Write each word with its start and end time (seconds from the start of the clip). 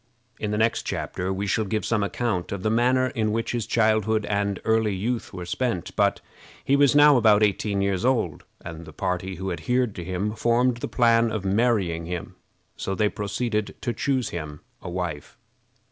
In 0.39 0.49
the 0.49 0.57
next 0.57 0.81
chapter 0.81 1.31
we 1.31 1.45
shall 1.45 1.63
give 1.65 1.85
some 1.85 2.01
account 2.01 2.51
of 2.51 2.63
the 2.63 2.71
manner 2.71 3.09
in 3.09 3.31
which 3.31 3.51
his 3.51 3.67
childhood 3.67 4.25
and 4.25 4.59
early 4.65 4.95
youth 4.95 5.31
were 5.31 5.45
spent; 5.45 5.95
but 5.95 6.21
he 6.65 6.75
was 6.75 6.95
now 6.95 7.17
about 7.17 7.43
eighteen 7.43 7.83
years 7.83 8.03
old, 8.03 8.43
and 8.65 8.85
the 8.85 8.93
party 8.93 9.35
who 9.35 9.51
adhered 9.51 9.93
to 9.93 10.03
him 10.03 10.33
formed 10.33 10.77
the 10.77 10.87
plan 10.87 11.31
of 11.31 11.45
marrying 11.45 12.07
him. 12.07 12.33
So 12.75 12.95
they 12.95 13.09
proceeded 13.09 13.75
to 13.81 13.93
choose 13.93 14.29
him 14.29 14.61
a 14.81 14.89
wife. 14.89 15.37